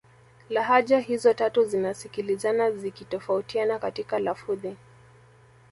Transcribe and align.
Lahaja 0.49 0.99
hizo 0.99 1.33
tatu 1.33 1.63
zinasikilizana 1.65 2.71
zikitofautiana 2.71 3.79
katika 3.79 4.19
lafudhi 4.19 4.77